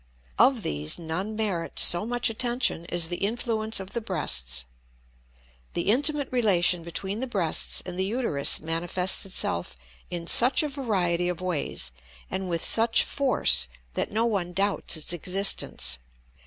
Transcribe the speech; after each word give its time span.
Of 0.39 0.63
these 0.63 0.97
none 0.97 1.35
merits 1.35 1.83
so 1.83 2.07
much 2.07 2.31
attention 2.31 2.87
as 2.87 3.07
the 3.09 3.17
influence 3.17 3.79
of 3.79 3.91
the 3.93 4.01
breasts. 4.01 4.65
The 5.75 5.91
intimate 5.91 6.27
relation 6.31 6.81
between 6.81 7.19
the 7.19 7.27
breasts 7.27 7.81
and 7.85 7.99
the 7.99 8.05
uterus 8.05 8.59
manifests 8.59 9.27
itself 9.27 9.77
in 10.09 10.25
such 10.25 10.63
a 10.63 10.69
variety 10.69 11.29
of 11.29 11.39
ways 11.39 11.91
and 12.31 12.49
with 12.49 12.63
such 12.63 13.03
force 13.03 13.67
that 13.93 14.11
no 14.11 14.25
one 14.25 14.53
doubts 14.53 14.97
its 14.97 15.13
existence. 15.13 15.99